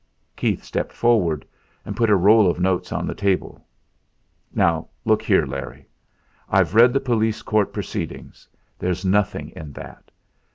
Keith 0.35 0.63
stepped 0.63 0.93
forward, 0.93 1.45
and 1.85 1.95
put 1.95 2.09
a 2.09 2.15
roll 2.15 2.49
of 2.49 2.59
notes 2.59 2.91
on 2.91 3.05
the 3.05 3.13
table. 3.13 3.63
"Now 4.51 4.87
look 5.05 5.21
here, 5.21 5.45
Larry. 5.45 5.85
I've 6.49 6.73
read 6.73 6.91
the 6.91 6.99
police 6.99 7.43
court 7.43 7.71
proceedings. 7.71 8.47
There's 8.79 9.05
nothing 9.05 9.49
in 9.51 9.73
that. 9.73 10.09